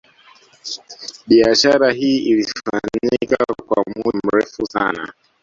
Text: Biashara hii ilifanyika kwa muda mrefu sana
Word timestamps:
Biashara 1.27 1.91
hii 1.91 2.17
ilifanyika 2.17 3.35
kwa 3.67 3.83
muda 3.95 4.19
mrefu 4.23 4.65
sana 4.65 5.13